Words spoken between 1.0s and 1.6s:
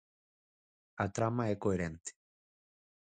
A trama é